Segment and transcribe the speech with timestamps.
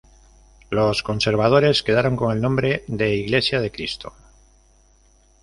[0.71, 4.13] Los conservadores quedaron con el nombre de Iglesia de Cristo.